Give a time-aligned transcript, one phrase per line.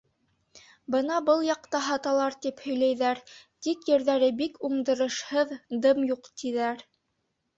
[0.93, 3.21] —Бына был яҡта һаталар тип һөйләйҙәр,
[3.67, 5.53] тик ерҙәре бик уңдырышһыҙ,
[5.87, 6.83] дым юҡ, тиҙәр.